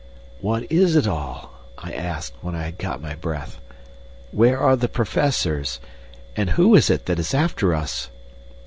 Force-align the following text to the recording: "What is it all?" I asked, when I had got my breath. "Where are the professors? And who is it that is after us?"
"What 0.39 0.65
is 0.71 0.95
it 0.95 1.05
all?" 1.07 1.53
I 1.77 1.91
asked, 1.93 2.33
when 2.41 2.55
I 2.55 2.63
had 2.63 2.79
got 2.79 3.03
my 3.03 3.13
breath. 3.13 3.61
"Where 4.31 4.57
are 4.59 4.75
the 4.75 4.87
professors? 4.89 5.79
And 6.35 6.49
who 6.49 6.73
is 6.73 6.89
it 6.89 7.05
that 7.05 7.19
is 7.19 7.35
after 7.35 7.75
us?" 7.75 8.09